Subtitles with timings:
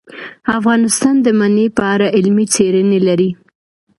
[0.57, 3.29] افغانستان د منی په اړه علمي څېړنې لري.